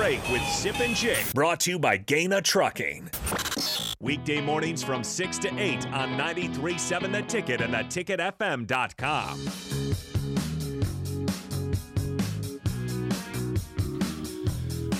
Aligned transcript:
break 0.00 0.26
with 0.30 0.42
Sip 0.44 0.80
and 0.80 0.96
Jake. 0.96 1.30
Brought 1.34 1.60
to 1.60 1.72
you 1.72 1.78
by 1.78 1.98
Gana 1.98 2.40
Trucking. 2.40 3.10
Weekday 4.00 4.40
mornings 4.40 4.82
from 4.82 5.04
6 5.04 5.38
to 5.40 5.54
8 5.58 5.88
on 5.88 6.16
93.7 6.16 7.12
The 7.12 7.22
Ticket 7.24 7.60
and 7.60 7.74
theticketfm.com. 7.74 9.79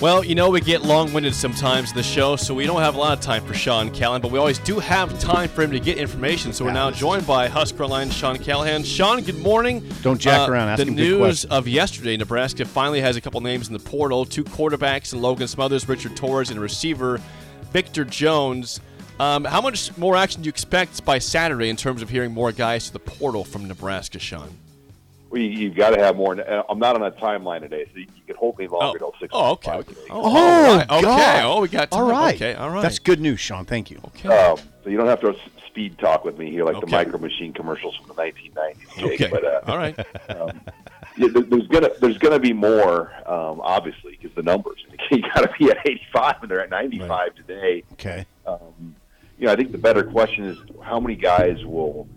Well, 0.01 0.25
you 0.25 0.33
know, 0.33 0.49
we 0.49 0.61
get 0.61 0.81
long 0.81 1.13
winded 1.13 1.35
sometimes 1.35 1.91
in 1.91 1.95
the 1.95 2.01
show, 2.01 2.35
so 2.35 2.55
we 2.55 2.65
don't 2.65 2.81
have 2.81 2.95
a 2.95 2.97
lot 2.97 3.15
of 3.15 3.23
time 3.23 3.45
for 3.45 3.53
Sean 3.53 3.91
Callahan, 3.91 4.19
but 4.19 4.31
we 4.31 4.39
always 4.39 4.57
do 4.57 4.79
have 4.79 5.19
time 5.19 5.47
for 5.47 5.61
him 5.61 5.69
to 5.69 5.79
get 5.79 5.99
information. 5.99 6.53
So 6.53 6.65
we're 6.65 6.71
now 6.71 6.89
joined 6.89 7.27
by 7.27 7.47
Husker 7.47 7.83
Online 7.83 8.09
Sean 8.09 8.39
Callahan. 8.39 8.81
Sean, 8.81 9.21
good 9.21 9.37
morning. 9.37 9.87
Don't 10.01 10.19
jack 10.19 10.49
around 10.49 10.65
The 10.65 10.71
asking 10.71 10.95
good 10.95 11.19
news 11.19 11.45
of 11.45 11.67
yesterday 11.67 12.17
Nebraska 12.17 12.65
finally 12.65 12.99
has 12.99 13.15
a 13.15 13.21
couple 13.21 13.41
names 13.41 13.67
in 13.67 13.73
the 13.73 13.79
portal 13.79 14.25
two 14.25 14.43
quarterbacks 14.43 15.13
and 15.13 15.21
Logan 15.21 15.47
Smothers, 15.47 15.87
Richard 15.87 16.15
Torres, 16.15 16.49
and 16.49 16.59
receiver, 16.59 17.21
Victor 17.71 18.03
Jones. 18.03 18.81
Um, 19.19 19.43
how 19.43 19.61
much 19.61 19.95
more 19.99 20.15
action 20.15 20.41
do 20.41 20.47
you 20.47 20.49
expect 20.49 21.05
by 21.05 21.19
Saturday 21.19 21.69
in 21.69 21.75
terms 21.75 22.01
of 22.01 22.09
hearing 22.09 22.31
more 22.31 22.51
guys 22.51 22.87
to 22.87 22.93
the 22.93 22.99
portal 22.99 23.43
from 23.43 23.67
Nebraska, 23.67 24.17
Sean? 24.17 24.49
Well, 25.31 25.41
you, 25.41 25.47
you've 25.49 25.75
got 25.75 25.91
to 25.91 25.99
have 25.99 26.17
more. 26.17 26.39
uh, 26.39 26.63
I'm 26.69 26.77
not 26.79 26.95
on 26.95 27.03
a 27.03 27.11
timeline 27.11 27.61
today, 27.61 27.85
so 27.93 27.99
you, 27.99 28.07
you 28.15 28.21
can 28.27 28.35
hold 28.35 28.57
me 28.59 28.67
longer 28.67 28.99
till 28.99 29.13
six. 29.19 29.31
Oh, 29.33 29.51
okay. 29.53 29.71
o'clock 29.71 29.89
okay. 29.89 29.99
Oh, 30.09 30.21
Oh, 30.23 30.37
all 30.37 30.77
right. 30.77 30.91
okay. 30.91 31.41
Oh, 31.43 31.61
we 31.61 31.69
got 31.69 31.89
time. 31.91 32.03
All 32.03 32.09
right. 32.09 32.35
Okay, 32.35 32.53
all 32.53 32.69
right. 32.69 32.81
That's 32.81 32.99
good 32.99 33.19
news, 33.21 33.39
Sean. 33.39 33.65
Thank 33.65 33.89
you. 33.89 33.99
Okay. 34.07 34.27
Um, 34.29 34.57
so 34.83 34.89
you 34.89 34.97
don't 34.97 35.07
have 35.07 35.21
to 35.21 35.35
speed 35.67 35.97
talk 35.99 36.25
with 36.25 36.37
me 36.37 36.51
here 36.51 36.65
like 36.65 36.75
Okay. 36.75 36.85
the 36.85 36.91
Micro 36.91 37.17
Machine 37.17 37.53
commercials 37.53 37.95
from 37.95 38.07
the 38.07 38.13
1990s. 38.15 38.75
Jake, 38.97 39.21
Okay. 39.21 39.27
But, 39.31 39.45
uh, 39.45 39.61
all 39.67 39.77
right. 39.77 39.97
um, 40.29 40.59
yeah, 41.17 41.27
there's 41.33 41.67
gonna 41.67 41.89
there's 42.01 42.17
gonna 42.17 42.39
be 42.39 42.51
more, 42.53 43.11
um, 43.25 43.61
obviously, 43.61 44.17
because 44.19 44.35
the 44.35 44.43
numbers. 44.43 44.85
You 45.11 45.21
got 45.23 45.41
to 45.41 45.51
be 45.59 45.69
at 45.69 45.77
85, 45.85 46.35
and 46.43 46.49
they're 46.51 46.61
at 46.61 46.69
95 46.69 47.35
today. 47.35 47.83
Okay. 47.93 48.25
Um, 48.47 48.95
you 49.37 49.45
know, 49.45 49.51
I 49.51 49.57
think 49.57 49.73
the 49.73 49.77
better 49.77 50.03
question 50.03 50.45
is 50.45 50.57
how 50.81 51.01
many 51.01 51.15
guys 51.15 51.65
will 51.65 52.07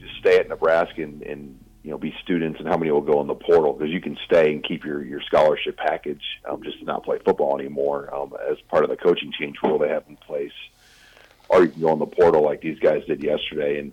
just 0.00 0.16
stay 0.18 0.36
at 0.38 0.48
Nebraska 0.48 1.00
and, 1.04 1.22
and 1.22 1.56
you 1.82 1.90
know 1.90 1.98
be 1.98 2.14
students, 2.22 2.58
and 2.58 2.68
how 2.68 2.76
many 2.76 2.90
will 2.90 3.00
go 3.00 3.20
in 3.20 3.26
the 3.26 3.34
portal 3.34 3.72
because 3.72 3.92
you 3.92 4.00
can 4.00 4.16
stay 4.24 4.52
and 4.52 4.62
keep 4.62 4.84
your 4.84 5.02
your 5.04 5.20
scholarship 5.22 5.76
package 5.76 6.22
um, 6.48 6.62
just 6.62 6.78
to 6.78 6.84
not 6.84 7.04
play 7.04 7.18
football 7.24 7.58
anymore 7.58 8.14
um, 8.14 8.34
as 8.50 8.58
part 8.68 8.84
of 8.84 8.90
the 8.90 8.96
coaching 8.96 9.32
change 9.38 9.56
rule 9.62 9.78
they 9.78 9.88
have 9.88 10.04
in 10.08 10.16
place, 10.16 10.52
or 11.48 11.62
you 11.62 11.68
can 11.68 11.80
go 11.80 11.92
in 11.92 11.98
the 11.98 12.06
portal 12.06 12.42
like 12.42 12.60
these 12.60 12.78
guys 12.78 13.04
did 13.06 13.22
yesterday. 13.22 13.78
And 13.78 13.92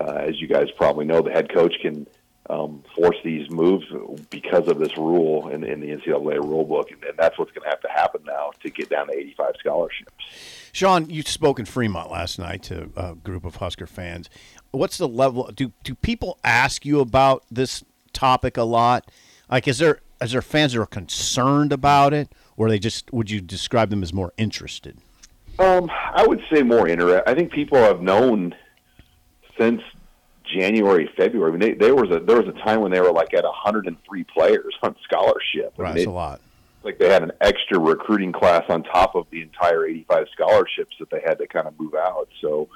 uh, 0.00 0.24
as 0.26 0.40
you 0.40 0.48
guys 0.48 0.68
probably 0.76 1.06
know, 1.06 1.22
the 1.22 1.30
head 1.30 1.52
coach 1.52 1.74
can 1.80 2.06
um, 2.48 2.82
force 2.96 3.16
these 3.22 3.50
moves 3.50 3.86
because 4.30 4.68
of 4.68 4.78
this 4.78 4.96
rule 4.96 5.48
in, 5.48 5.64
in 5.64 5.80
the 5.80 5.88
NCAA 5.88 6.42
rule 6.42 6.64
book, 6.64 6.90
and, 6.90 7.02
and 7.04 7.16
that's 7.18 7.38
what's 7.38 7.52
going 7.52 7.64
to 7.64 7.68
have 7.68 7.80
to 7.82 7.88
happen 7.88 8.22
now 8.26 8.52
to 8.62 8.70
get 8.70 8.88
down 8.88 9.08
to 9.08 9.12
85 9.12 9.54
scholarships. 9.58 10.24
Sean, 10.72 11.10
you 11.10 11.22
spoke 11.22 11.58
in 11.58 11.66
Fremont 11.66 12.10
last 12.10 12.38
night 12.38 12.62
to 12.64 12.90
a 12.96 13.14
group 13.14 13.44
of 13.44 13.56
Husker 13.56 13.86
fans. 13.86 14.30
What's 14.70 14.98
the 14.98 15.08
level? 15.08 15.50
Do 15.54 15.72
do 15.82 15.94
people 15.94 16.38
ask 16.44 16.86
you 16.86 17.00
about 17.00 17.44
this 17.50 17.84
topic 18.12 18.56
a 18.56 18.62
lot? 18.62 19.10
Like, 19.50 19.68
is 19.68 19.78
there 19.78 20.00
is 20.20 20.32
there 20.32 20.42
fans 20.42 20.72
that 20.72 20.80
are 20.80 20.86
concerned 20.86 21.72
about 21.72 22.12
it, 22.14 22.32
or 22.56 22.66
are 22.66 22.70
they 22.70 22.78
just 22.78 23.12
would 23.12 23.30
you 23.30 23.40
describe 23.40 23.90
them 23.90 24.02
as 24.02 24.12
more 24.12 24.32
interested? 24.36 24.98
Um, 25.58 25.90
I 25.90 26.24
would 26.26 26.42
say 26.52 26.62
more 26.62 26.86
interest. 26.86 27.24
I 27.26 27.34
think 27.34 27.52
people 27.52 27.78
have 27.78 28.00
known 28.00 28.54
since 29.58 29.82
January, 30.48 31.10
February. 31.16 31.52
I 31.52 31.56
mean, 31.56 31.60
they, 31.60 31.74
there 31.74 31.94
was 31.94 32.10
a 32.10 32.20
there 32.20 32.40
was 32.40 32.48
a 32.48 32.58
time 32.64 32.80
when 32.80 32.90
they 32.92 33.00
were 33.00 33.12
like 33.12 33.34
at 33.34 33.44
103 33.44 34.24
players 34.24 34.74
on 34.82 34.96
scholarship. 35.04 35.74
I 35.78 35.82
Right, 35.82 35.88
mean, 35.90 35.96
that's 35.96 36.06
a 36.06 36.10
lot. 36.10 36.40
like 36.84 36.98
they 36.98 37.08
had 37.08 37.22
an 37.22 37.32
extra 37.40 37.78
recruiting 37.78 38.32
class 38.32 38.64
on 38.68 38.82
top 38.82 39.14
of 39.14 39.26
the 39.30 39.42
entire 39.42 39.84
85 39.86 40.26
scholarships 40.32 40.96
that 41.00 41.10
they 41.10 41.20
had 41.24 41.38
to 41.38 41.46
kind 41.46 41.66
of 41.66 41.78
move 41.78 41.94
out. 41.94 42.28
So 42.40 42.68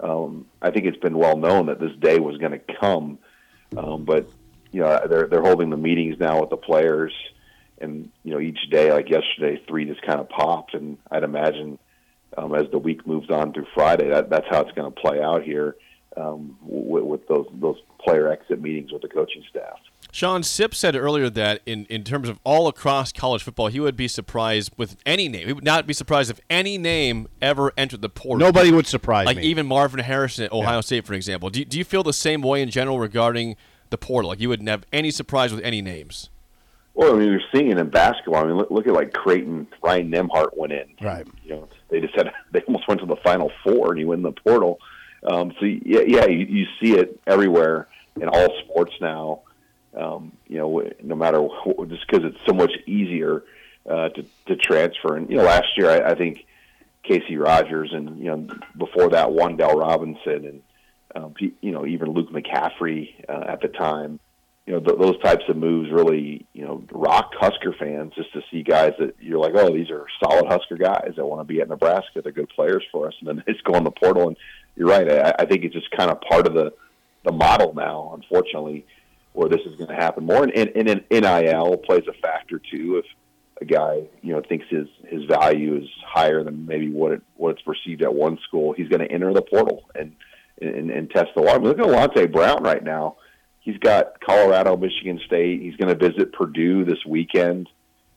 um, 0.00 0.46
I 0.60 0.70
think 0.70 0.86
it's 0.86 0.98
been 0.98 1.16
well 1.16 1.36
known 1.36 1.66
that 1.66 1.78
this 1.80 1.92
day 2.00 2.18
was 2.18 2.36
going 2.38 2.52
to 2.52 2.74
come. 2.80 3.18
Um, 3.76 4.04
but 4.04 4.28
you 4.70 4.80
know 4.80 5.06
they're 5.08 5.26
they're 5.28 5.42
holding 5.42 5.70
the 5.70 5.76
meetings 5.76 6.18
now 6.18 6.40
with 6.40 6.50
the 6.50 6.56
players, 6.56 7.12
and 7.80 8.10
you 8.24 8.32
know 8.32 8.40
each 8.40 8.58
day 8.70 8.92
like 8.92 9.08
yesterday 9.08 9.62
three 9.68 9.84
just 9.84 10.02
kind 10.02 10.20
of 10.20 10.28
popped, 10.28 10.74
and 10.74 10.98
I'd 11.10 11.22
imagine 11.22 11.78
um, 12.36 12.54
as 12.54 12.70
the 12.70 12.78
week 12.78 13.06
moves 13.06 13.30
on 13.30 13.52
through 13.52 13.66
Friday 13.74 14.08
that 14.08 14.30
that's 14.30 14.46
how 14.50 14.60
it's 14.62 14.72
going 14.72 14.90
to 14.92 15.00
play 15.00 15.22
out 15.22 15.42
here 15.42 15.76
um, 16.16 16.56
with, 16.62 17.04
with 17.04 17.28
those 17.28 17.46
those 17.54 17.76
player 17.98 18.28
exit 18.28 18.60
meetings 18.60 18.92
with 18.92 19.02
the 19.02 19.08
coaching 19.08 19.42
staff. 19.48 19.78
Sean 20.12 20.42
Sipp 20.42 20.74
said 20.74 20.94
earlier 20.94 21.30
that 21.30 21.62
in, 21.64 21.86
in 21.86 22.04
terms 22.04 22.28
of 22.28 22.38
all 22.44 22.68
across 22.68 23.12
college 23.12 23.42
football, 23.42 23.68
he 23.68 23.80
would 23.80 23.96
be 23.96 24.06
surprised 24.08 24.70
with 24.76 24.96
any 25.06 25.26
name. 25.26 25.46
He 25.46 25.54
would 25.54 25.64
not 25.64 25.86
be 25.86 25.94
surprised 25.94 26.30
if 26.30 26.38
any 26.50 26.76
name 26.76 27.28
ever 27.40 27.72
entered 27.78 28.02
the 28.02 28.10
portal. 28.10 28.46
Nobody 28.46 28.70
would 28.70 28.86
surprise 28.86 29.24
like 29.24 29.38
me. 29.38 29.44
even 29.44 29.66
Marvin 29.66 30.00
Harrison 30.00 30.44
at 30.44 30.52
Ohio 30.52 30.82
State, 30.82 31.06
for 31.06 31.14
example. 31.14 31.48
Do 31.48 31.60
you, 31.60 31.64
do 31.64 31.78
you 31.78 31.84
feel 31.84 32.02
the 32.02 32.12
same 32.12 32.42
way 32.42 32.60
in 32.60 32.68
general 32.68 32.98
regarding 32.98 33.56
the 33.88 33.96
portal? 33.96 34.28
Like 34.28 34.40
you 34.40 34.50
wouldn't 34.50 34.68
have 34.68 34.84
any 34.92 35.10
surprise 35.10 35.50
with 35.50 35.64
any 35.64 35.80
names. 35.80 36.28
Well, 36.94 37.14
I 37.14 37.18
mean, 37.18 37.30
you're 37.30 37.40
seeing 37.54 37.70
it 37.70 37.78
in 37.78 37.88
basketball. 37.88 38.44
I 38.44 38.46
mean, 38.46 38.56
look, 38.58 38.70
look 38.70 38.86
at 38.86 38.92
like 38.92 39.14
Creighton. 39.14 39.66
Ryan 39.82 40.10
Nembhard 40.10 40.48
went 40.54 40.74
in. 40.74 40.94
Right. 41.00 41.26
You 41.42 41.52
know, 41.52 41.68
they 41.88 42.00
just 42.00 42.14
had 42.14 42.30
they 42.52 42.60
almost 42.62 42.86
went 42.86 43.00
to 43.00 43.06
the 43.06 43.16
Final 43.16 43.50
Four, 43.64 43.92
and 43.92 43.98
he 43.98 44.04
went 44.04 44.18
in 44.18 44.24
the 44.24 44.32
portal. 44.32 44.78
Um, 45.24 45.52
so 45.58 45.66
yeah, 45.66 46.02
yeah, 46.06 46.26
you, 46.26 46.46
you 46.46 46.66
see 46.80 46.92
it 46.98 47.20
everywhere 47.26 47.88
in 48.20 48.28
all 48.28 48.48
sports 48.64 48.92
now. 49.00 49.42
Um, 49.96 50.32
you 50.48 50.58
know, 50.58 50.82
no 51.02 51.14
matter 51.14 51.40
wh- 51.40 51.88
just 51.88 52.06
because 52.06 52.24
it's 52.24 52.44
so 52.46 52.52
much 52.52 52.72
easier 52.86 53.44
uh, 53.88 54.08
to 54.10 54.24
to 54.46 54.56
transfer. 54.56 55.16
And 55.16 55.30
you 55.30 55.36
know, 55.36 55.44
last 55.44 55.76
year 55.76 55.90
I, 55.90 56.12
I 56.12 56.14
think 56.14 56.46
Casey 57.02 57.36
Rogers 57.36 57.92
and 57.92 58.18
you 58.18 58.24
know 58.24 58.46
before 58.76 59.10
that 59.10 59.28
Wan'Dale 59.28 59.74
Robinson 59.78 60.46
and 60.46 60.62
um, 61.14 61.34
you 61.38 61.72
know 61.72 61.86
even 61.86 62.10
Luke 62.10 62.30
McCaffrey 62.30 63.24
uh, 63.28 63.44
at 63.48 63.60
the 63.60 63.68
time. 63.68 64.18
You 64.66 64.74
know 64.74 64.80
th- 64.80 64.98
those 64.98 65.20
types 65.22 65.42
of 65.48 65.56
moves 65.56 65.90
really 65.90 66.46
you 66.52 66.64
know 66.64 66.84
rock 66.92 67.32
Husker 67.38 67.74
fans 67.78 68.12
just 68.14 68.32
to 68.32 68.42
see 68.50 68.62
guys 68.62 68.92
that 69.00 69.16
you're 69.20 69.40
like 69.40 69.54
oh 69.56 69.72
these 69.72 69.90
are 69.90 70.06
solid 70.22 70.46
Husker 70.46 70.76
guys 70.76 71.14
that 71.16 71.26
want 71.26 71.40
to 71.40 71.52
be 71.52 71.60
at 71.60 71.68
Nebraska. 71.68 72.22
They're 72.22 72.32
good 72.32 72.48
players 72.50 72.84
for 72.92 73.08
us. 73.08 73.14
And 73.20 73.28
then 73.28 73.36
they 73.46 73.52
just 73.52 73.64
go 73.64 73.74
in 73.74 73.84
the 73.84 73.90
portal. 73.90 74.28
And 74.28 74.36
you're 74.76 74.88
right. 74.88 75.10
I, 75.10 75.34
I 75.40 75.46
think 75.46 75.64
it's 75.64 75.74
just 75.74 75.90
kind 75.90 76.10
of 76.10 76.20
part 76.20 76.46
of 76.46 76.54
the 76.54 76.72
the 77.24 77.32
model 77.32 77.72
now 77.74 78.12
unfortunately 78.14 78.84
where 79.32 79.48
this 79.48 79.60
is 79.64 79.76
going 79.76 79.88
to 79.88 79.94
happen 79.94 80.26
more. 80.26 80.44
And, 80.44 80.52
and, 80.52 80.88
an 80.88 81.04
NIL 81.10 81.78
plays 81.78 82.02
a 82.08 82.12
factor 82.20 82.58
too 82.58 83.02
if 83.02 83.06
a 83.60 83.64
guy 83.64 84.02
you 84.22 84.32
know 84.32 84.42
thinks 84.48 84.66
his 84.68 84.88
his 85.08 85.24
value 85.24 85.76
is 85.76 85.88
higher 86.06 86.42
than 86.42 86.66
maybe 86.66 86.90
what 86.90 87.12
it 87.12 87.22
what 87.36 87.50
it's 87.50 87.62
perceived 87.62 88.02
at 88.02 88.14
one 88.14 88.38
school, 88.46 88.72
he's 88.72 88.88
going 88.88 89.00
to 89.00 89.10
enter 89.10 89.32
the 89.32 89.42
portal 89.42 89.84
and 89.94 90.14
and, 90.60 90.90
and 90.90 91.10
test 91.10 91.28
the 91.34 91.42
water. 91.42 91.60
Look 91.60 91.78
at 91.78 91.86
Alante 91.86 92.30
Brown 92.30 92.62
right 92.62 92.82
now. 92.82 93.16
He's 93.62 93.78
got 93.78 94.20
Colorado, 94.20 94.76
Michigan 94.76 95.20
State. 95.24 95.62
He's 95.62 95.76
going 95.76 95.96
to 95.96 96.10
visit 96.10 96.32
Purdue 96.32 96.84
this 96.84 96.98
weekend. 97.06 97.68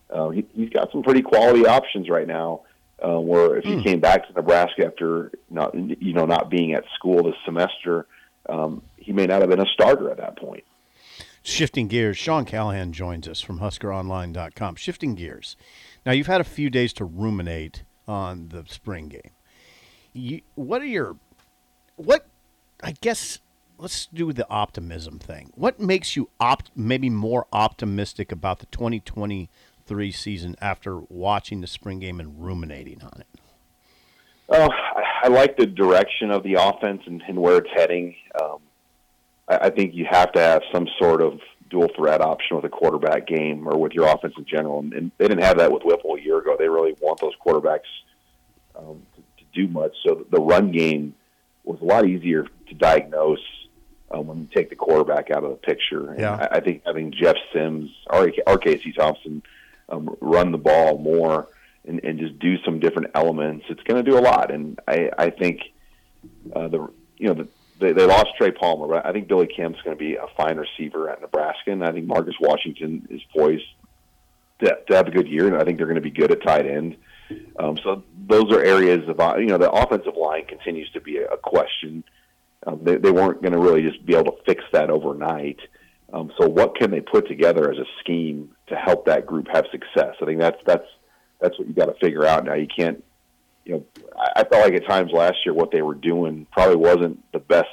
Uh, 0.10 0.30
he, 0.30 0.46
he's 0.54 0.70
got 0.70 0.92
some 0.92 1.04
pretty 1.04 1.22
quality 1.22 1.66
options 1.66 2.10
right 2.10 2.28
now. 2.28 2.62
Uh, 3.04 3.20
where 3.20 3.58
if 3.58 3.66
he 3.66 3.84
came 3.84 4.00
back 4.00 4.26
to 4.26 4.34
Nebraska 4.34 4.86
after 4.86 5.30
not 5.50 5.76
you 5.76 6.14
know 6.14 6.26
not 6.26 6.50
being 6.50 6.74
at 6.74 6.86
school 6.96 7.24
this 7.24 7.36
semester, 7.44 8.08
um, 8.48 8.82
he 8.96 9.12
may 9.12 9.26
not 9.26 9.42
have 9.42 9.50
been 9.50 9.60
a 9.60 9.66
starter 9.66 10.10
at 10.10 10.18
that 10.18 10.38
point. 10.38 10.64
Shifting 11.44 11.88
gears, 11.88 12.18
Sean 12.18 12.44
Callahan 12.44 12.92
joins 12.92 13.28
us 13.28 13.40
from 13.40 13.60
HuskerOnline.com. 13.60 14.76
Shifting 14.78 15.14
gears. 15.14 15.56
Now, 16.04 16.12
you've 16.12 16.26
had 16.26 16.42
a 16.42 16.46
few 16.46 16.72
days 16.72 16.92
to 16.94 17.06
ruminate 17.06 17.84
on 18.08 18.50
the 18.50 18.64
spring 18.68 19.10
game. 19.10 19.32
You, 20.12 20.42
what 20.56 20.82
are 20.82 20.88
your, 20.88 21.18
what, 21.98 22.26
I 22.82 22.94
guess, 23.00 23.40
let's 23.78 24.06
do 24.08 24.32
the 24.34 24.48
optimism 24.50 25.20
thing. 25.20 25.52
What 25.56 25.80
makes 25.80 26.16
you 26.16 26.30
opt, 26.40 26.72
maybe 26.76 27.10
more 27.10 27.48
optimistic 27.52 28.32
about 28.32 28.60
the 28.60 28.66
2023 28.68 30.12
season 30.12 30.56
after 30.62 31.00
watching 31.00 31.62
the 31.62 31.68
spring 31.68 32.00
game 32.00 32.20
and 32.20 32.44
ruminating 32.44 33.02
on 33.04 33.22
it? 33.22 33.28
Oh, 34.50 34.70
I, 34.70 35.26
I 35.26 35.28
like 35.28 35.58
the 35.58 35.66
direction 35.66 36.32
of 36.32 36.44
the 36.44 36.56
offense 36.56 37.02
and, 37.06 37.22
and 37.28 37.42
where 37.42 37.58
it's 37.58 37.70
heading. 37.74 38.16
Um, 38.42 38.60
I, 39.48 39.58
I 39.58 39.70
think 39.70 39.94
you 39.94 40.06
have 40.10 40.32
to 40.34 40.40
have 40.40 40.62
some 40.74 40.88
sort 41.00 41.22
of 41.22 41.40
dual 41.70 41.90
threat 41.96 42.22
option 42.22 42.56
with 42.56 42.66
a 42.66 42.70
quarterback 42.70 43.28
game 43.28 43.68
or 43.68 43.78
with 43.78 43.94
your 43.94 44.08
offense 44.08 44.36
in 44.38 44.46
general. 44.46 44.80
And, 44.80 44.94
and 44.94 45.12
they 45.18 45.28
didn't 45.28 45.44
have 45.44 45.58
that 45.58 45.72
with 45.72 45.84
Whipple 45.84 46.16
a 46.16 46.22
year 46.22 46.38
ago. 46.38 46.56
They 46.58 46.70
really 46.70 46.96
want 47.02 47.20
those 47.20 47.34
quarterbacks 47.44 47.90
um, 48.78 49.02
to, 49.16 49.22
to 49.22 49.46
do 49.54 49.68
much. 49.68 49.94
So 50.06 50.26
the 50.32 50.40
run 50.40 50.72
game 50.72 51.16
was 51.64 51.80
a 51.82 51.86
lot 51.86 52.06
easier 52.06 52.48
to 52.68 52.74
diagnose 52.76 53.40
um, 54.16 54.28
when 54.28 54.38
you 54.40 54.48
take 54.54 54.70
the 54.70 54.76
quarterback 54.76 55.30
out 55.32 55.44
of 55.44 55.52
the 55.52 55.58
picture. 55.58 56.12
And 56.12 56.20
Yeah. 56.20 56.36
I, 56.36 56.58
I 56.58 56.60
think 56.62 56.84
having 56.86 57.12
Jeff 57.12 57.36
Sims 57.54 57.92
or, 58.10 58.32
or 58.48 58.58
Casey 58.58 58.94
Thompson 58.94 59.44
um, 59.90 60.16
run 60.22 60.52
the 60.52 60.58
ball 60.58 60.98
more 60.98 61.48
and, 61.86 62.04
and 62.04 62.20
just 62.20 62.40
do 62.40 62.58
some 62.64 62.80
different 62.80 63.12
elements, 63.14 63.66
it's 63.70 63.84
going 63.84 64.04
to 64.04 64.10
do 64.10 64.18
a 64.18 64.22
lot. 64.22 64.52
And 64.52 64.80
I, 64.88 65.12
I 65.18 65.30
think 65.30 65.62
uh, 66.56 66.68
the 66.68 66.90
you 67.18 67.28
know 67.28 67.34
the, 67.34 67.48
they, 67.80 67.92
they 67.92 68.06
lost 68.06 68.28
Trey 68.38 68.52
Palmer, 68.52 68.88
but 68.88 69.06
I 69.06 69.12
think 69.12 69.28
Billy 69.28 69.48
Kemp's 69.48 69.82
going 69.82 69.96
to 69.96 70.00
be 70.00 70.16
a 70.16 70.28
fine 70.38 70.58
receiver 70.58 71.10
at 71.10 71.22
Nebraska, 71.22 71.72
and 71.72 71.84
I 71.84 71.92
think 71.92 72.08
Marcus 72.08 72.36
Washington 72.40 73.08
is 73.10 73.22
poised 73.36 73.66
to, 74.60 74.78
to 74.88 74.96
have 74.96 75.08
a 75.08 75.12
good 75.12 75.28
year, 75.28 75.48
and 75.48 75.58
I 75.58 75.66
think 75.66 75.78
they're 75.78 75.88
going 75.88 75.96
to 75.96 76.02
be 76.02 76.12
good 76.12 76.32
at 76.32 76.42
tight 76.42 76.66
end. 76.66 76.96
Um, 77.58 77.78
so 77.84 78.04
those 78.28 78.52
are 78.52 78.64
areas 78.64 79.08
of 79.10 79.20
uh, 79.20 79.36
you 79.38 79.48
know 79.48 79.58
the 79.58 79.70
offensive 79.70 80.16
line 80.16 80.46
continues 80.46 80.90
to 80.92 81.02
be 81.02 81.18
a, 81.18 81.28
a 81.28 81.38
question. 81.38 82.04
Um, 82.66 82.80
they, 82.84 82.96
they 82.96 83.12
weren't 83.12 83.42
going 83.42 83.54
to 83.54 83.60
really 83.60 83.84
just 83.84 84.06
be 84.06 84.16
able 84.16 84.32
to 84.32 84.44
fix 84.46 84.64
that 84.74 84.90
overnight. 84.90 85.60
Um, 86.12 86.32
so 86.40 86.48
what 86.48 86.76
can 86.76 86.92
they 86.92 87.02
put 87.02 87.28
together 87.28 87.72
as 87.72 87.78
a 87.78 87.86
scheme 88.00 88.56
to 88.68 88.76
help 88.76 89.06
that 89.06 89.26
group 89.26 89.48
have 89.54 89.66
success? 89.72 90.16
I 90.22 90.26
think 90.26 90.40
that's 90.40 90.60
that's 90.66 90.88
that's 91.40 91.58
what 91.60 91.68
you 91.68 91.74
got 91.74 91.86
to 91.86 91.96
figure 92.00 92.26
out 92.26 92.46
now. 92.46 92.54
You 92.54 92.68
can't, 92.68 93.04
you 93.66 93.74
know, 93.74 93.86
I, 94.18 94.42
I 94.42 94.44
felt 94.44 94.64
like 94.64 94.74
at 94.74 94.88
times 94.88 95.12
last 95.12 95.38
year 95.46 95.54
what 95.54 95.72
they 95.72 95.82
were 95.82 95.96
doing 95.96 96.48
probably 96.52 96.78
wasn't 96.78 97.24
the 97.34 97.40
best 97.40 97.68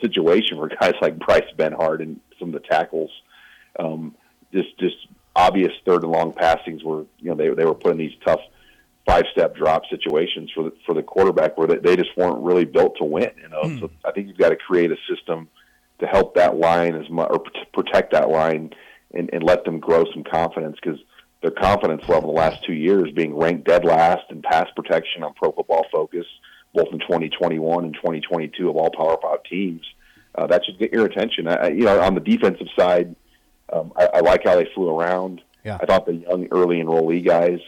situation 0.00 0.58
for 0.58 0.68
guys 0.80 0.94
like 1.00 1.18
Bryce 1.18 1.50
Benhart 1.56 2.02
and 2.02 2.20
some 2.38 2.48
of 2.48 2.54
the 2.54 2.68
tackles. 2.68 3.10
Um, 3.78 4.14
just 4.52 4.76
just 4.78 4.96
obvious 5.36 5.72
third 5.84 6.02
and 6.02 6.12
long 6.12 6.32
passings 6.32 6.82
were 6.82 7.04
you 7.18 7.30
know 7.30 7.34
they 7.34 7.48
they 7.50 7.64
were 7.64 7.74
putting 7.74 7.98
these 7.98 8.16
tough 8.26 8.40
five 9.08 9.24
step 9.32 9.56
drop 9.56 9.82
situations 9.90 10.50
for 10.54 10.64
the 10.64 10.72
for 10.84 10.94
the 10.94 11.02
quarterback 11.02 11.56
where 11.56 11.66
they, 11.66 11.76
they 11.78 11.96
just 11.96 12.10
weren't 12.16 12.42
really 12.42 12.66
built 12.66 12.96
to 12.98 13.04
win. 13.04 13.30
You 13.40 13.48
know, 13.48 13.62
mm. 13.62 13.80
so 13.80 13.90
I 14.04 14.12
think 14.12 14.28
you've 14.28 14.36
got 14.36 14.50
to 14.50 14.56
create 14.56 14.92
a 14.92 14.96
system 15.08 15.48
to 16.00 16.06
help 16.06 16.34
that 16.34 16.56
line 16.56 16.94
as 16.94 17.08
much 17.08 17.28
or 17.30 17.42
protect 17.72 18.12
that 18.12 18.28
line 18.28 18.70
and, 19.14 19.30
and 19.32 19.42
let 19.42 19.64
them 19.64 19.80
grow 19.80 20.04
some 20.12 20.22
confidence 20.22 20.76
because 20.80 21.00
their 21.40 21.50
confidence 21.50 22.02
level 22.08 22.32
the 22.32 22.38
last 22.38 22.62
two 22.64 22.74
years 22.74 23.10
being 23.12 23.34
ranked 23.34 23.66
dead 23.66 23.84
last 23.84 24.22
in 24.30 24.42
pass 24.42 24.66
protection 24.76 25.22
on 25.22 25.32
Pro 25.34 25.52
Football 25.52 25.86
Focus, 25.90 26.26
both 26.74 26.88
in 26.92 27.00
2021 27.00 27.84
and 27.84 27.94
2022 27.94 28.68
of 28.68 28.76
all 28.76 28.90
Power 28.90 29.16
Five 29.22 29.42
teams. 29.48 29.82
Uh, 30.34 30.46
that 30.46 30.64
should 30.66 30.78
get 30.78 30.92
your 30.92 31.06
attention. 31.06 31.48
I, 31.48 31.68
you 31.68 31.84
know, 31.84 32.00
on 32.00 32.14
the 32.14 32.20
defensive 32.20 32.68
side, 32.78 33.16
um, 33.72 33.92
I, 33.96 34.08
I 34.14 34.20
like 34.20 34.44
how 34.44 34.56
they 34.56 34.68
flew 34.74 34.90
around. 34.90 35.40
Yeah. 35.64 35.78
I 35.80 35.86
thought 35.86 36.06
the 36.06 36.14
young 36.14 36.46
early 36.52 36.76
enrollee 36.76 37.24
guys 37.24 37.60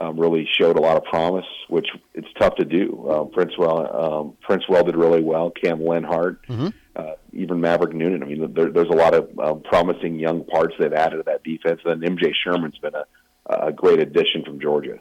um, 0.00 0.18
really 0.18 0.48
showed 0.58 0.76
a 0.76 0.80
lot 0.80 0.96
of 0.96 1.04
promise, 1.04 1.46
which 1.68 1.88
it's 2.14 2.28
tough 2.38 2.54
to 2.56 2.64
do. 2.64 3.06
Uh, 3.08 3.24
Princewill, 3.24 3.94
um, 3.94 4.36
Princewill 4.48 4.84
did 4.86 4.96
really 4.96 5.22
well. 5.22 5.50
Cam 5.50 5.80
Lenhardt, 5.80 6.38
mm-hmm. 6.48 6.68
uh, 6.94 7.14
even 7.32 7.60
Maverick 7.60 7.94
Noonan. 7.94 8.22
I 8.22 8.26
mean, 8.26 8.54
there, 8.54 8.70
there's 8.70 8.88
a 8.88 8.96
lot 8.96 9.14
of 9.14 9.38
um, 9.38 9.62
promising 9.62 10.18
young 10.18 10.44
parts 10.44 10.74
they've 10.78 10.92
added 10.92 11.16
to 11.16 11.22
that 11.24 11.42
defense. 11.42 11.80
And 11.84 12.02
then 12.02 12.16
MJ 12.16 12.32
Sherman's 12.44 12.78
been 12.78 12.94
a, 12.94 13.04
a 13.46 13.72
great 13.72 13.98
addition 13.98 14.44
from 14.44 14.60
Georgia. 14.60 15.00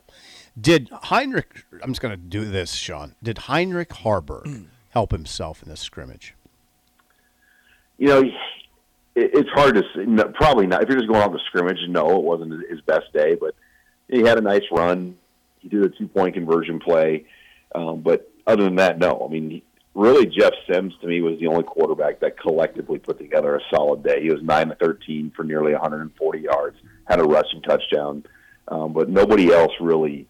Did 0.59 0.89
Heinrich? 0.91 1.65
I'm 1.83 1.91
just 1.91 2.01
going 2.01 2.13
to 2.13 2.17
do 2.17 2.45
this, 2.45 2.73
Sean. 2.73 3.15
Did 3.21 3.37
Heinrich 3.39 3.89
Haarberg 3.89 4.45
mm. 4.45 4.65
help 4.89 5.11
himself 5.11 5.61
in 5.61 5.69
this 5.69 5.81
scrimmage? 5.81 6.33
You 7.99 8.07
know, 8.07 8.23
it's 9.15 9.49
hard 9.49 9.75
to 9.75 9.83
say. 9.95 10.05
Probably 10.33 10.65
not. 10.65 10.81
If 10.81 10.89
you're 10.89 10.97
just 10.97 11.09
going 11.09 11.21
off 11.21 11.31
the 11.31 11.39
scrimmage, 11.45 11.77
no, 11.87 12.17
it 12.17 12.23
wasn't 12.23 12.53
his 12.69 12.81
best 12.81 13.13
day, 13.13 13.35
but 13.35 13.53
he 14.09 14.21
had 14.21 14.37
a 14.37 14.41
nice 14.41 14.63
run. 14.71 15.17
He 15.59 15.69
did 15.69 15.83
a 15.83 15.89
two 15.89 16.07
point 16.07 16.33
conversion 16.33 16.79
play, 16.79 17.25
um, 17.73 18.01
but 18.01 18.29
other 18.45 18.63
than 18.63 18.75
that, 18.75 18.99
no. 18.99 19.25
I 19.27 19.31
mean, 19.31 19.61
really, 19.93 20.25
Jeff 20.25 20.53
Sims 20.69 20.93
to 21.01 21.07
me 21.07 21.21
was 21.21 21.39
the 21.39 21.47
only 21.47 21.63
quarterback 21.63 22.19
that 22.21 22.39
collectively 22.39 22.99
put 22.99 23.17
together 23.17 23.55
a 23.55 23.61
solid 23.69 24.03
day. 24.03 24.21
He 24.21 24.31
was 24.31 24.41
nine 24.41 24.69
to 24.69 24.75
thirteen 24.75 25.31
for 25.35 25.43
nearly 25.43 25.73
140 25.73 26.39
yards, 26.39 26.77
had 27.05 27.19
a 27.19 27.23
rushing 27.23 27.61
touchdown, 27.61 28.23
um, 28.67 28.93
but 28.93 29.09
nobody 29.09 29.51
else 29.51 29.73
really, 29.79 30.27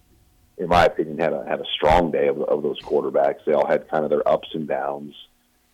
in 0.58 0.68
my 0.68 0.86
opinion, 0.86 1.20
had 1.20 1.34
a 1.34 1.46
had 1.46 1.60
a 1.60 1.66
strong 1.76 2.12
day 2.12 2.28
of, 2.28 2.42
of 2.42 2.64
those 2.64 2.80
quarterbacks. 2.82 3.46
They 3.46 3.54
all 3.54 3.68
had 3.68 3.90
kind 3.90 4.04
of 4.04 4.10
their 4.10 4.28
ups 4.28 4.50
and 4.54 4.68
downs 4.68 5.14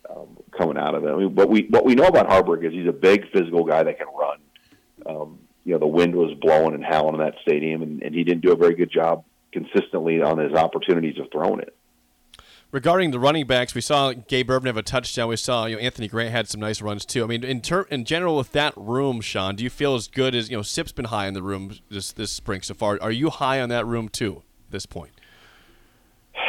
um, 0.09 0.37
coming 0.51 0.77
out 0.77 0.95
of 0.95 1.05
it. 1.05 1.09
I 1.09 1.15
mean, 1.15 1.35
what 1.35 1.49
we 1.49 1.67
what 1.69 1.85
we 1.85 1.95
know 1.95 2.07
about 2.07 2.27
Haarberg 2.27 2.65
is 2.65 2.73
he's 2.73 2.87
a 2.87 2.93
big 2.93 3.31
physical 3.31 3.63
guy 3.63 3.83
that 3.83 3.97
can 3.97 4.07
run. 4.07 4.39
Um, 5.05 5.39
you 5.63 5.73
know 5.73 5.79
the 5.79 5.87
wind 5.87 6.15
was 6.15 6.33
blowing 6.39 6.73
and 6.73 6.83
howling 6.83 7.15
in 7.15 7.21
that 7.21 7.35
stadium, 7.41 7.81
and, 7.81 8.01
and 8.03 8.13
he 8.13 8.23
didn't 8.23 8.41
do 8.41 8.51
a 8.51 8.55
very 8.55 8.75
good 8.75 8.91
job 8.91 9.23
consistently 9.51 10.21
on 10.21 10.37
his 10.37 10.53
opportunities 10.53 11.17
of 11.19 11.27
throwing 11.31 11.59
it. 11.59 11.75
Regarding 12.71 13.11
the 13.11 13.19
running 13.19 13.45
backs, 13.45 13.75
we 13.75 13.81
saw 13.81 14.13
Gabe 14.13 14.49
Ervin 14.49 14.65
have 14.65 14.77
a 14.77 14.81
touchdown. 14.81 15.29
We 15.29 15.35
saw 15.35 15.65
you 15.65 15.75
know 15.75 15.81
Anthony 15.81 16.07
Grant 16.07 16.31
had 16.31 16.47
some 16.47 16.59
nice 16.59 16.81
runs 16.81 17.05
too. 17.05 17.23
I 17.23 17.27
mean, 17.27 17.43
in 17.43 17.61
ter- 17.61 17.83
in 17.83 18.03
general 18.03 18.35
with 18.35 18.51
that 18.53 18.73
room, 18.75 19.21
Sean, 19.21 19.55
do 19.55 19.63
you 19.63 19.69
feel 19.69 19.95
as 19.95 20.07
good 20.07 20.33
as 20.35 20.49
you 20.49 20.57
know? 20.57 20.63
Sip's 20.63 20.91
been 20.91 21.05
high 21.05 21.27
in 21.27 21.33
the 21.33 21.43
room 21.43 21.77
this 21.89 22.11
this 22.11 22.31
spring 22.31 22.61
so 22.61 22.73
far. 22.73 22.97
Are 23.01 23.11
you 23.11 23.29
high 23.29 23.61
on 23.61 23.69
that 23.69 23.85
room 23.85 24.09
too 24.09 24.43
at 24.67 24.71
this 24.71 24.85
point? 24.85 25.11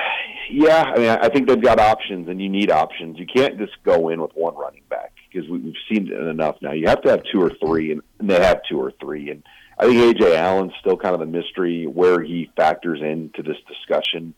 Yeah, 0.50 0.92
I 0.94 0.98
mean, 0.98 1.08
I 1.08 1.30
think 1.30 1.48
they've 1.48 1.60
got 1.60 1.80
options, 1.80 2.28
and 2.28 2.40
you 2.40 2.50
need 2.50 2.70
options. 2.70 3.18
You 3.18 3.26
can't 3.26 3.58
just 3.58 3.72
go 3.82 4.10
in 4.10 4.20
with 4.20 4.30
one 4.34 4.54
running 4.54 4.82
back 4.88 5.13
because 5.34 5.48
we've 5.48 5.74
seen 5.90 6.08
it 6.08 6.20
enough 6.20 6.56
now. 6.60 6.72
You 6.72 6.86
have 6.86 7.02
to 7.02 7.10
have 7.10 7.22
two 7.32 7.42
or 7.42 7.50
three, 7.64 7.92
and 7.92 8.02
they 8.20 8.40
have 8.40 8.60
two 8.68 8.80
or 8.80 8.92
three. 9.00 9.30
And 9.30 9.42
I 9.78 9.86
think 9.86 10.16
Ajay 10.16 10.36
Allen's 10.36 10.72
still 10.80 10.96
kind 10.96 11.14
of 11.14 11.20
a 11.20 11.26
mystery 11.26 11.86
where 11.86 12.22
he 12.22 12.50
factors 12.56 13.00
into 13.02 13.42
this 13.42 13.56
discussion 13.66 14.34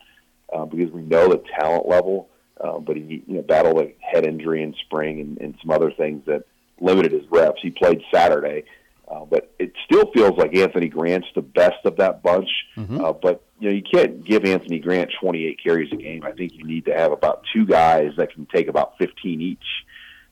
uh, 0.53 0.65
because 0.65 0.91
we 0.91 1.03
know 1.03 1.29
the 1.29 1.43
talent 1.59 1.89
level, 1.89 2.29
uh, 2.61 2.79
but 2.79 2.97
he 2.97 3.23
you 3.27 3.37
know 3.37 3.43
battled 3.43 3.81
a 3.81 3.95
head 4.01 4.27
injury 4.27 4.63
in 4.63 4.75
spring 4.85 5.21
and, 5.21 5.39
and 5.41 5.55
some 5.61 5.71
other 5.71 5.91
things 5.91 6.25
that 6.27 6.45
limited 6.81 7.13
his 7.13 7.25
reps. 7.31 7.61
He 7.61 7.71
played 7.71 8.01
Saturday, 8.13 8.65
uh, 9.09 9.25
but 9.25 9.53
it 9.59 9.73
still 9.85 10.11
feels 10.13 10.39
like 10.39 10.55
Anthony 10.57 10.89
Grant's 10.89 11.29
the 11.35 11.43
best 11.43 11.85
of 11.85 11.97
that 11.97 12.23
bunch. 12.23 12.49
Mm-hmm. 12.77 13.05
Uh, 13.05 13.13
but 13.13 13.43
you 13.59 13.69
know, 13.69 13.75
you 13.75 13.83
can't 13.83 14.25
give 14.25 14.45
Anthony 14.45 14.79
Grant 14.79 15.11
28 15.21 15.63
carries 15.63 15.93
a 15.93 15.97
game. 15.97 16.23
I 16.25 16.33
think 16.33 16.53
you 16.55 16.65
need 16.65 16.87
to 16.87 16.95
have 16.95 17.13
about 17.13 17.43
two 17.53 17.67
guys 17.67 18.13
that 18.17 18.33
can 18.33 18.47
take 18.47 18.69
about 18.69 18.97
15 18.99 19.41
each 19.41 19.59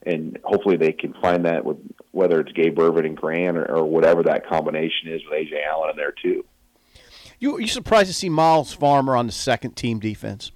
and 0.05 0.37
hopefully 0.43 0.77
they 0.77 0.91
can 0.91 1.13
find 1.21 1.45
that 1.45 1.65
with 1.65 1.77
whether 2.11 2.39
it's 2.39 2.51
Gabe 2.51 2.77
Ervin 2.79 3.05
and 3.05 3.17
Grant 3.17 3.57
or, 3.57 3.77
or 3.77 3.85
whatever 3.85 4.23
that 4.23 4.47
combination 4.47 5.09
is 5.09 5.21
with 5.29 5.33
Ajay 5.33 5.65
Allen 5.67 5.91
in 5.91 5.95
there 5.97 6.13
too. 6.21 6.45
You 7.39 7.59
you 7.59 7.67
surprised 7.67 8.07
to 8.07 8.13
see 8.13 8.29
Miles 8.29 8.73
Farmer 8.73 9.15
on 9.15 9.25
the 9.25 9.31
second 9.31 9.75
team 9.75 9.99
defense? 9.99 10.51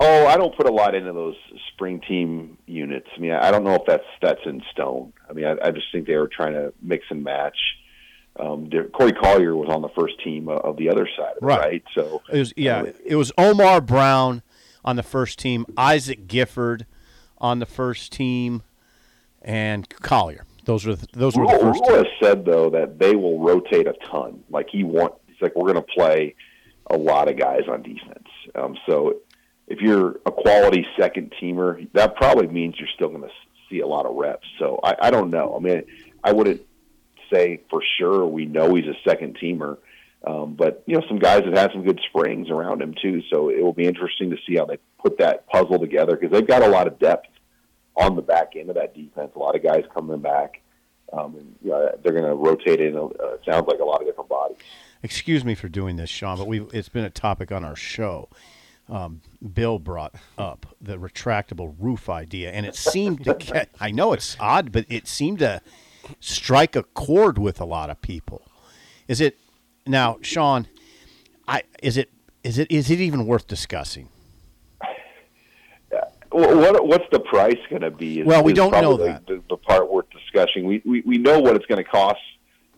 Oh, 0.00 0.26
I 0.26 0.36
don't 0.36 0.56
put 0.56 0.66
a 0.66 0.72
lot 0.72 0.94
into 0.94 1.12
those 1.12 1.36
spring 1.72 2.00
team 2.00 2.58
units. 2.66 3.06
I 3.16 3.20
mean, 3.20 3.32
I 3.32 3.50
don't 3.50 3.62
know 3.62 3.74
if 3.74 3.82
that's 3.86 4.06
that's 4.20 4.40
in 4.46 4.62
stone. 4.72 5.12
I 5.28 5.32
mean, 5.32 5.44
I, 5.44 5.56
I 5.68 5.70
just 5.70 5.86
think 5.92 6.06
they 6.06 6.16
were 6.16 6.28
trying 6.28 6.54
to 6.54 6.72
mix 6.82 7.04
and 7.10 7.22
match. 7.22 7.56
Um, 8.40 8.70
Corey 8.92 9.12
Collier 9.12 9.54
was 9.54 9.68
on 9.68 9.82
the 9.82 9.90
first 9.90 10.14
team 10.24 10.48
of 10.48 10.76
the 10.78 10.88
other 10.88 11.06
side, 11.16 11.34
right? 11.42 11.58
right? 11.58 11.84
So 11.94 12.22
it 12.32 12.38
was 12.38 12.54
yeah, 12.56 12.84
it 13.04 13.16
was 13.16 13.30
Omar 13.36 13.80
Brown 13.80 14.42
on 14.84 14.96
the 14.96 15.02
first 15.02 15.38
team, 15.38 15.66
Isaac 15.76 16.26
Gifford 16.26 16.86
on 17.42 17.58
the 17.58 17.66
first 17.66 18.12
team, 18.12 18.62
and 19.42 19.88
Collier. 19.88 20.46
Those 20.64 20.86
are 20.86 20.94
the, 20.94 21.08
those 21.12 21.36
were 21.36 21.44
the 21.46 21.58
first. 21.58 21.80
Rhule 21.80 21.96
has 21.96 22.06
said 22.22 22.44
though 22.44 22.70
that 22.70 22.98
they 22.98 23.16
will 23.16 23.40
rotate 23.40 23.86
a 23.88 23.94
ton. 24.10 24.44
Like 24.48 24.68
he 24.70 24.84
want, 24.84 25.14
he's 25.26 25.42
like 25.42 25.54
we're 25.56 25.72
going 25.72 25.84
to 25.84 25.92
play 25.94 26.36
a 26.88 26.96
lot 26.96 27.28
of 27.28 27.36
guys 27.36 27.62
on 27.68 27.82
defense. 27.82 28.28
Um, 28.54 28.76
so 28.86 29.16
if 29.66 29.80
you're 29.80 30.20
a 30.24 30.30
quality 30.30 30.86
second 30.98 31.32
teamer, 31.40 31.88
that 31.94 32.14
probably 32.16 32.46
means 32.46 32.76
you're 32.78 32.88
still 32.94 33.08
going 33.08 33.22
to 33.22 33.30
see 33.68 33.80
a 33.80 33.86
lot 33.86 34.06
of 34.06 34.14
reps. 34.14 34.46
So 34.58 34.78
I, 34.84 34.94
I 35.02 35.10
don't 35.10 35.30
know. 35.30 35.54
I 35.56 35.60
mean, 35.60 35.82
I 36.22 36.32
wouldn't 36.32 36.62
say 37.32 37.62
for 37.68 37.82
sure 37.98 38.26
we 38.26 38.46
know 38.46 38.74
he's 38.74 38.86
a 38.86 38.96
second 39.08 39.38
teamer. 39.42 39.78
Um, 40.24 40.54
but 40.54 40.84
you 40.86 40.94
know, 40.94 41.02
some 41.08 41.18
guys 41.18 41.44
have 41.44 41.56
had 41.56 41.72
some 41.72 41.82
good 41.82 42.00
springs 42.08 42.50
around 42.50 42.80
him 42.80 42.94
too. 43.02 43.22
So 43.32 43.48
it 43.48 43.60
will 43.60 43.72
be 43.72 43.86
interesting 43.86 44.30
to 44.30 44.36
see 44.46 44.56
how 44.56 44.66
they 44.66 44.78
put 45.00 45.18
that 45.18 45.48
puzzle 45.48 45.80
together 45.80 46.16
because 46.16 46.30
they've 46.32 46.46
got 46.46 46.62
a 46.62 46.68
lot 46.68 46.86
of 46.86 47.00
depth 47.00 47.26
on 47.96 48.16
the 48.16 48.22
back 48.22 48.52
end 48.56 48.68
of 48.68 48.76
that 48.76 48.94
defense. 48.94 49.32
A 49.34 49.38
lot 49.38 49.54
of 49.54 49.62
guys 49.62 49.84
coming 49.94 50.20
back, 50.20 50.60
um, 51.12 51.36
and 51.36 51.56
you 51.62 51.70
know, 51.70 51.90
they're 52.02 52.12
going 52.12 52.24
to 52.24 52.34
rotate 52.34 52.80
in. 52.80 52.96
Uh, 52.96 53.08
sounds 53.44 53.66
like 53.66 53.80
a 53.80 53.84
lot 53.84 54.00
of 54.00 54.06
different 54.06 54.28
bodies. 54.28 54.58
Excuse 55.02 55.44
me 55.44 55.54
for 55.54 55.68
doing 55.68 55.96
this, 55.96 56.10
Sean, 56.10 56.38
but 56.38 56.46
we 56.46 56.60
it's 56.72 56.88
been 56.88 57.04
a 57.04 57.10
topic 57.10 57.50
on 57.52 57.64
our 57.64 57.76
show. 57.76 58.28
Um, 58.88 59.20
Bill 59.54 59.78
brought 59.78 60.14
up 60.36 60.66
the 60.80 60.96
retractable 60.96 61.74
roof 61.78 62.08
idea, 62.08 62.50
and 62.50 62.66
it 62.66 62.76
seemed 62.76 63.24
to 63.24 63.34
get. 63.38 63.70
I 63.80 63.90
know 63.90 64.12
it's 64.12 64.36
odd, 64.38 64.72
but 64.72 64.86
it 64.88 65.06
seemed 65.06 65.40
to 65.40 65.60
strike 66.20 66.76
a 66.76 66.82
chord 66.82 67.38
with 67.38 67.60
a 67.60 67.64
lot 67.64 67.90
of 67.90 68.00
people. 68.00 68.42
Is 69.08 69.20
it 69.20 69.38
now, 69.86 70.18
Sean? 70.22 70.68
I 71.48 71.62
is 71.82 71.96
it 71.96 72.10
is 72.44 72.58
it 72.58 72.70
is 72.70 72.90
it 72.90 73.00
even 73.00 73.26
worth 73.26 73.46
discussing? 73.46 74.08
What 76.32 76.86
what's 76.86 77.04
the 77.12 77.20
price 77.20 77.58
going 77.70 77.82
to 77.82 77.90
be? 77.90 78.20
Is, 78.20 78.26
well, 78.26 78.42
we 78.42 78.52
don't 78.52 78.72
know 78.72 78.96
that. 78.96 79.26
The, 79.26 79.42
the, 79.48 79.56
part 79.56 79.90
worth 79.90 80.06
discussing. 80.10 80.66
We, 80.66 80.82
we 80.84 81.02
we 81.02 81.18
know 81.18 81.40
what 81.40 81.56
it's 81.56 81.66
going 81.66 81.82
to 81.82 81.88
cost 81.88 82.20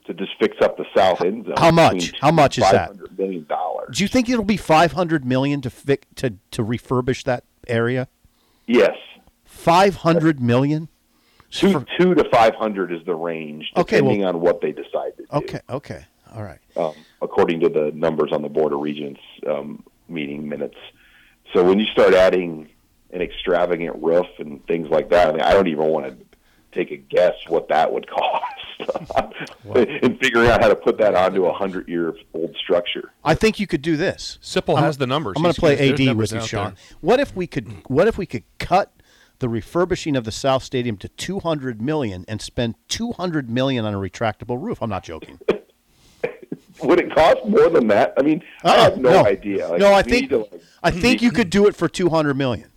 to 0.07 0.15
just 0.15 0.33
fix 0.39 0.57
up 0.61 0.77
the 0.77 0.85
south 0.95 1.23
end 1.23 1.47
zone. 1.47 1.55
How 1.57 1.71
much? 1.71 2.13
How 2.21 2.31
much 2.31 2.59
is 2.59 2.71
that? 2.71 2.93
Million 3.19 3.47
dollars. 3.47 3.97
Do 3.97 4.05
you 4.05 4.09
think 4.09 4.29
it'll 4.29 4.45
be 4.45 4.57
five 4.57 4.93
hundred 4.93 5.25
million 5.25 5.61
to 5.63 5.71
fi- 5.71 5.99
to 6.17 6.35
to 6.53 6.65
refurbish 6.65 7.25
that 7.25 7.45
area? 7.67 8.09
Yes. 8.67 8.97
Five 9.45 9.97
hundred 9.97 10.41
million. 10.41 10.89
Two 11.51 11.73
For, 11.73 11.87
two 11.99 12.15
to 12.15 12.29
five 12.31 12.55
hundred 12.55 12.93
is 12.93 13.05
the 13.07 13.15
range, 13.15 13.71
depending 13.75 14.07
okay, 14.07 14.19
well, 14.19 14.29
on 14.29 14.41
what 14.41 14.61
they 14.61 14.73
decide 14.73 15.17
to 15.17 15.23
do. 15.23 15.27
Okay. 15.33 15.61
Okay. 15.71 16.05
All 16.35 16.43
right. 16.43 16.59
Um, 16.77 16.95
according 17.23 17.61
to 17.61 17.69
the 17.69 17.93
numbers 17.95 18.31
on 18.33 18.43
the 18.43 18.49
Board 18.49 18.73
of 18.73 18.81
Regents 18.81 19.21
um, 19.47 19.85
meeting 20.09 20.49
minutes. 20.49 20.77
So 21.53 21.63
when 21.63 21.79
you 21.79 21.87
start 21.87 22.13
adding 22.15 22.69
an 23.15 23.23
extravagant 23.23 23.97
roof 24.03 24.27
and 24.39 24.65
things 24.67 24.89
like 24.89 25.09
that. 25.11 25.29
I 25.29 25.33
mean, 25.33 25.41
I 25.41 25.53
don't 25.55 25.69
even 25.69 25.87
want 25.87 26.07
to 26.07 26.17
take 26.73 26.91
a 26.91 26.97
guess 26.97 27.35
what 27.49 27.69
that 27.69 27.91
would 27.93 28.07
cost. 28.11 28.45
and 30.03 30.19
figuring 30.19 30.49
out 30.51 30.61
how 30.61 30.69
to 30.69 30.75
put 30.75 30.99
that 30.99 31.15
onto 31.15 31.47
a 31.47 31.53
hundred 31.53 31.89
year 31.89 32.15
old 32.35 32.55
structure. 32.57 33.13
I 33.25 33.35
think 33.35 33.61
you 33.61 33.67
could 33.69 33.83
do 33.83 33.97
this. 33.97 34.39
Sipple 34.43 34.79
has 34.79 34.99
the 34.99 35.07
numbers. 35.07 35.35
I'm 35.37 35.43
going 35.43 35.55
to 35.55 35.61
play 35.61 35.91
AD 35.91 36.17
with 36.17 36.33
you, 36.33 36.41
Sean. 36.41 36.65
there. 36.75 36.97
What 37.01 37.21
if 37.21 37.35
we 37.37 37.47
could? 37.47 37.69
What 37.87 38.09
if 38.09 38.19
we 38.19 38.27
could 38.27 38.43
cut 38.59 38.93
the 39.39 39.49
refurbishing 39.49 40.17
of 40.17 40.25
the 40.25 40.33
South 40.33 40.65
Stadium 40.65 40.97
to 40.99 41.09
200 41.09 41.81
million 41.81 42.25
and 42.27 42.43
spend 42.43 42.75
200 42.89 43.49
million 43.49 43.85
on 43.85 43.95
a 43.95 43.99
retractable 43.99 44.61
roof? 44.61 44.83
I'm 44.83 44.91
not 44.91 45.05
joking. 45.05 45.39
Would 46.83 47.01
it 47.01 47.15
cost 47.15 47.47
more 47.47 47.71
than 47.71 47.87
that? 47.89 48.15
I 48.19 48.23
mean, 48.23 48.43
I 48.65 48.69
Uh-uh, 48.77 48.83
have 48.91 48.99
no, 48.99 49.25
idea. 49.25 49.69
Like, 49.69 49.81
no, 49.81 49.95
I 49.95 50.03
think 50.03 50.31
to, 50.31 50.39
like, 50.39 50.61
I 50.83 50.91
think 50.91 51.23
you 51.23 51.31
could 51.31 51.49
do 51.49 51.67
it 51.69 51.77
for 51.77 51.89
200 51.89 52.35
million. 52.35 52.69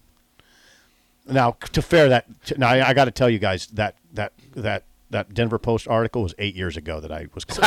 Now, 1.30 1.52
to 1.74 1.82
fair 1.82 2.10
that, 2.10 2.28
now 2.58 2.70
I, 2.70 2.90
I 2.90 2.94
got 2.94 3.06
to 3.06 3.12
tell 3.12 3.30
you 3.30 3.40
guys 3.40 3.68
that 3.68 3.96
that 4.14 4.34
that 4.56 4.84
that 5.10 5.34
Denver 5.34 5.58
Post 5.58 5.88
article 5.88 6.24
was 6.24 6.34
eight 6.38 6.56
years 6.56 6.76
ago 6.78 7.00
that 7.00 7.12
I 7.12 7.28
was. 7.34 7.46
prices, 7.46 7.66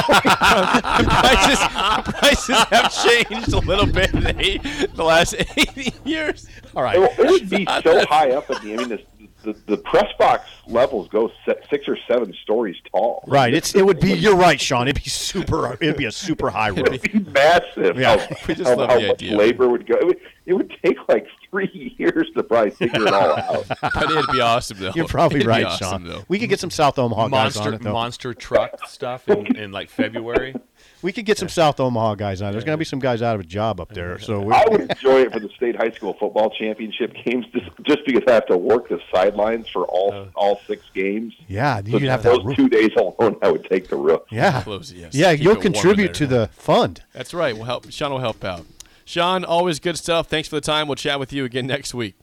prices 2.04 2.56
have 2.70 3.04
changed 3.04 3.52
a 3.52 3.58
little 3.58 3.86
bit 3.86 4.12
in 4.12 4.20
the, 4.24 4.34
eight, 4.38 4.62
the 4.94 5.04
last 5.04 5.34
80 5.56 5.94
years. 6.04 6.46
All 6.76 6.82
right, 6.82 6.98
It, 6.98 7.18
would 7.18 7.48
be 7.48 7.64
so 7.82 8.04
high 8.06 8.32
up 8.32 8.50
in 8.50 8.56
the. 8.62 8.74
I 8.74 8.76
mean, 8.76 8.88
the, 8.90 9.02
the 9.42 9.54
the 9.66 9.76
press 9.76 10.10
box 10.18 10.48
levels 10.66 11.08
go 11.08 11.30
se- 11.46 11.60
six 11.70 11.88
or 11.88 11.96
seven 12.08 12.34
stories 12.42 12.76
tall. 12.90 13.24
Right. 13.26 13.52
It's 13.54 13.74
it 13.74 13.84
would 13.84 14.00
be. 14.00 14.12
You're 14.12 14.36
right, 14.36 14.60
Sean. 14.60 14.88
It'd 14.88 15.02
be 15.02 15.10
super. 15.10 15.76
It'd 15.80 15.96
be 15.96 16.04
a 16.06 16.12
super 16.12 16.50
high 16.58 16.68
roof. 16.68 16.88
It'd 16.88 17.02
be 17.24 17.30
massive. 17.30 17.98
Yeah. 17.98 18.16
How, 18.18 18.36
We 18.48 18.54
just 18.54 18.68
how, 18.70 18.76
love 18.76 18.90
how 18.90 18.98
the 19.00 19.06
much 19.08 19.14
idea. 19.22 19.36
labor 19.36 19.68
would 19.68 19.86
go. 19.86 19.94
It 19.96 20.06
would, 20.06 20.20
it 20.46 20.54
would 20.54 20.72
take 20.84 20.96
like 21.08 21.26
three 21.50 21.94
years 21.98 22.28
to 22.34 22.42
probably 22.42 22.70
figure 22.70 23.06
it 23.06 23.12
all 23.14 23.36
out. 23.38 23.66
But 23.80 24.10
it'd 24.10 24.26
be 24.32 24.40
awesome, 24.40 24.78
though. 24.78 24.92
You're 24.94 25.06
probably 25.06 25.38
It'd 25.40 25.48
right, 25.48 25.64
awesome, 25.64 25.88
Sean. 25.88 26.04
Though. 26.04 26.24
We 26.28 26.38
could 26.38 26.48
get 26.48 26.60
some 26.60 26.70
South 26.70 26.98
Omaha 26.98 27.28
guys 27.28 27.56
on 27.56 27.64
monster 27.64 27.74
it, 27.74 27.82
though. 27.82 27.92
monster 27.92 28.34
truck 28.34 28.86
stuff 28.88 29.28
in, 29.28 29.56
in 29.56 29.72
like 29.72 29.90
February. 29.90 30.54
We 31.02 31.12
could 31.12 31.24
get 31.24 31.38
some 31.38 31.48
South 31.48 31.80
Omaha 31.80 32.16
guys 32.16 32.42
on. 32.42 32.52
There's 32.52 32.64
going 32.64 32.74
to 32.74 32.78
be 32.78 32.84
some 32.84 32.98
guys 32.98 33.22
out 33.22 33.34
of 33.34 33.40
a 33.40 33.44
job 33.44 33.80
up 33.80 33.88
there. 33.94 34.18
So 34.18 34.40
we 34.40 34.52
I 34.52 34.64
would 34.68 34.82
enjoy 34.82 35.22
it 35.22 35.32
for 35.32 35.40
the 35.40 35.48
state 35.56 35.74
high 35.76 35.90
school 35.92 36.12
football 36.20 36.50
championship 36.50 37.14
games, 37.24 37.46
just 37.54 37.70
just 37.84 37.98
because 38.04 38.22
I 38.28 38.32
have 38.32 38.46
to 38.46 38.56
work 38.58 38.88
the 38.90 39.00
sidelines 39.12 39.68
for 39.68 39.84
all 39.86 40.12
uh. 40.12 40.26
all 40.34 40.60
six 40.66 40.84
games. 40.92 41.34
yeah, 41.48 41.78
So 41.80 41.86
you 41.86 41.98
could 42.00 42.08
have 42.08 42.22
those 42.22 42.44
that 42.44 42.54
two 42.54 42.68
days 42.68 42.90
alone, 42.98 43.36
I 43.40 43.50
would 43.50 43.64
take 43.64 43.88
the 43.88 43.96
roof. 43.96 44.20
Yeah. 44.30 44.62
Close, 44.62 44.92
yes. 44.92 45.14
Yeah, 45.14 45.32
Keep 45.32 45.42
you'll 45.42 45.52
it 45.52 45.54
warm 45.56 45.66
in 45.66 45.72
contribute 45.72 46.14
to 46.14 46.26
the 46.26 46.50
fund. 46.52 47.02
That's 47.12 47.32
right. 47.32 47.54
We'll 47.54 47.64
help. 47.64 47.90
Sean 47.90 48.12
will 48.12 48.18
help 48.18 48.44
out. 48.44 48.66
Sean, 49.06 49.44
always 49.44 49.80
good 49.80 49.96
stuff. 49.96 50.28
Thanks 50.28 50.48
for 50.48 50.56
the 50.56 50.60
time. 50.60 50.86
We'll 50.86 50.96
chat 50.96 51.18
with 51.18 51.32
you 51.32 51.44
again 51.44 51.66
next 51.66 51.94
week. 51.94 52.14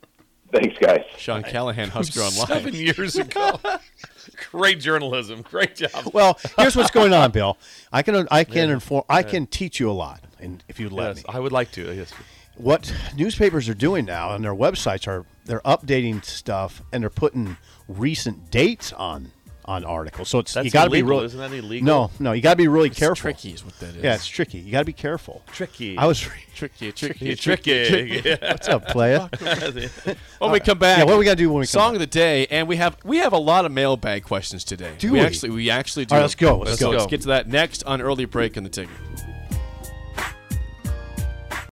Thanks, 0.53 0.77
guys. 0.79 1.03
Sean 1.17 1.43
Callahan, 1.43 1.89
Husker 1.89 2.19
Online. 2.21 2.47
Seven 2.47 2.65
Online. 2.67 2.73
years 2.75 3.15
ago. 3.17 3.59
Great 4.51 4.79
journalism. 4.79 5.41
Great 5.41 5.75
job. 5.75 6.11
Well, 6.13 6.39
here's 6.57 6.75
what's 6.75 6.91
going 6.91 7.13
on, 7.13 7.31
Bill. 7.31 7.57
I 7.91 8.01
can 8.01 8.27
I 8.31 8.43
can 8.43 8.69
inform 8.69 9.03
I 9.09 9.23
can 9.23 9.47
teach 9.47 9.79
you 9.79 9.89
a 9.89 9.93
lot, 9.93 10.21
and 10.39 10.63
if 10.67 10.79
you'd 10.79 10.91
let 10.91 11.07
Yes, 11.09 11.17
me. 11.17 11.23
I 11.29 11.39
would 11.39 11.51
like 11.51 11.71
to. 11.73 11.93
Yes. 11.93 12.13
What 12.55 12.91
newspapers 13.15 13.69
are 13.69 13.75
doing 13.75 14.05
now 14.05 14.33
and 14.33 14.43
their 14.43 14.55
websites 14.55 15.07
are 15.07 15.25
they're 15.45 15.61
updating 15.61 16.25
stuff 16.25 16.81
and 16.91 17.03
they're 17.03 17.09
putting 17.11 17.57
recent 17.87 18.49
dates 18.49 18.91
on 18.93 19.31
on 19.67 19.83
articles. 19.83 20.29
So 20.29 20.39
it's 20.39 20.55
you 20.55 20.71
got 20.71 20.85
to 20.85 20.89
be 20.89 21.03
really 21.03 21.25
Isn't 21.25 21.39
that 21.39 21.51
illegal? 21.51 21.85
No, 21.85 22.11
no, 22.19 22.31
you 22.31 22.41
got 22.41 22.51
to 22.51 22.57
be 22.57 22.67
really 22.67 22.87
It's 22.87 22.97
careful. 22.97 23.15
tricky 23.15 23.51
is 23.51 23.65
what 23.65 23.77
that 23.79 23.95
is. 23.95 24.03
Yeah, 24.03 24.15
it's 24.15 24.27
tricky. 24.27 24.59
You 24.59 24.71
got 24.71 24.79
to 24.79 24.85
be 24.85 24.93
careful. 24.93 25.41
Tricky. 25.47 25.97
I 25.97 26.05
was. 26.05 26.19
tricky, 26.55 26.91
tricky, 26.91 27.35
tricky. 27.35 28.37
What's 28.41 28.67
up, 28.67 28.87
playa? 28.87 29.29
When 30.39 30.51
we 30.51 30.59
come 30.59 30.77
back, 30.77 30.99
Yeah, 30.99 31.03
what 31.05 31.17
we 31.17 31.25
gotta 31.25 31.35
do 31.35 31.49
when 31.49 31.59
we 31.59 31.65
come 31.65 31.79
song 31.81 31.93
of 31.95 31.99
the 31.99 32.07
day, 32.07 32.45
and 32.47 32.67
we 32.67 32.75
have 32.75 32.95
we 33.03 33.17
have 33.17 33.33
a 33.33 33.37
lot 33.37 33.65
of 33.65 33.71
mailbag 33.71 34.23
questions 34.23 34.63
today. 34.63 34.93
Do 34.99 35.11
we? 35.11 35.19
we? 35.19 35.25
Actually, 35.25 35.49
we 35.49 35.69
actually 35.69 36.05
do. 36.05 36.13
All 36.13 36.19
right, 36.19 36.23
let's 36.23 36.35
go, 36.35 36.59
let's 36.59 36.79
so 36.79 36.91
go. 36.91 36.97
Let's 36.97 37.09
get 37.09 37.21
to 37.21 37.27
that 37.29 37.47
next 37.47 37.83
on 37.83 38.01
early 38.01 38.25
break 38.25 38.55
in 38.55 38.63
the 38.63 38.69
ticket. 38.69 38.95